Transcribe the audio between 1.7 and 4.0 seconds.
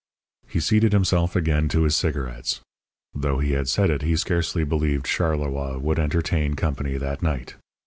his cigarettes. Though he had said